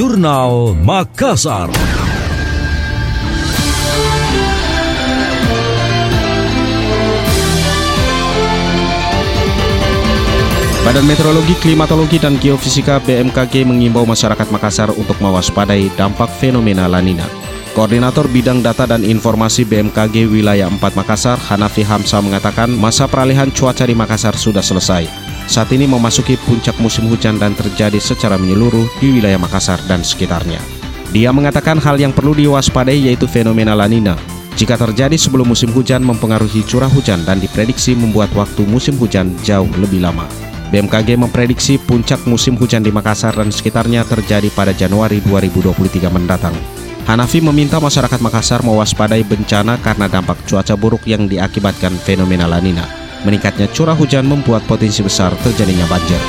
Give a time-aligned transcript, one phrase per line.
[0.00, 1.68] Jurnal Makassar.
[10.80, 17.39] Badan Meteorologi, Klimatologi, dan Geofisika BMKG mengimbau masyarakat Makassar untuk mewaspadai dampak fenomena La Nina.
[17.80, 23.88] Koordinator Bidang Data dan Informasi BMKG Wilayah 4 Makassar, Hanafi Hamsa mengatakan masa peralihan cuaca
[23.88, 25.08] di Makassar sudah selesai.
[25.48, 30.60] Saat ini memasuki puncak musim hujan dan terjadi secara menyeluruh di wilayah Makassar dan sekitarnya.
[31.08, 34.12] Dia mengatakan hal yang perlu diwaspadai yaitu fenomena La Nina.
[34.60, 39.72] Jika terjadi sebelum musim hujan mempengaruhi curah hujan dan diprediksi membuat waktu musim hujan jauh
[39.80, 40.28] lebih lama.
[40.68, 46.79] BMKG memprediksi puncak musim hujan di Makassar dan sekitarnya terjadi pada Januari 2023 mendatang.
[47.08, 52.84] Hanafi meminta masyarakat Makassar mewaspadai bencana karena dampak cuaca buruk yang diakibatkan fenomena La Nina.
[53.24, 56.20] Meningkatnya curah hujan membuat potensi besar terjadinya banjir.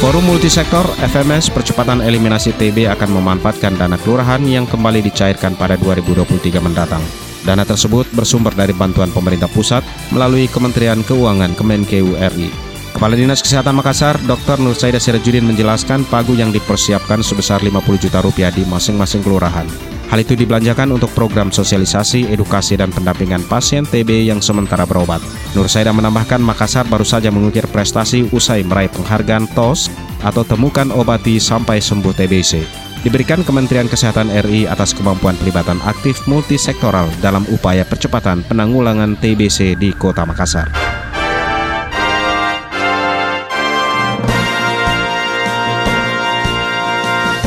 [0.00, 6.56] Forum Multisektor FMS Percepatan Eliminasi TB akan memanfaatkan dana kelurahan yang kembali dicairkan pada 2023
[6.56, 7.04] mendatang.
[7.44, 12.69] Dana tersebut bersumber dari bantuan pemerintah pusat melalui Kementerian Keuangan Kemenkeu RI.
[13.00, 14.60] Kepala Dinas Kesehatan Makassar, Dr.
[14.60, 19.64] Nur Saida Sirajudin menjelaskan pagu yang dipersiapkan sebesar 50 juta rupiah di masing-masing kelurahan.
[20.12, 25.24] Hal itu dibelanjakan untuk program sosialisasi, edukasi, dan pendampingan pasien TB yang sementara berobat.
[25.56, 29.88] Nur Saida menambahkan Makassar baru saja mengukir prestasi usai meraih penghargaan TOS
[30.20, 32.68] atau Temukan Obati Sampai Sembuh TBC
[33.00, 39.88] diberikan Kementerian Kesehatan RI atas kemampuan pelibatan aktif multisektoral dalam upaya percepatan penanggulangan TBC di
[39.96, 40.89] Kota Makassar.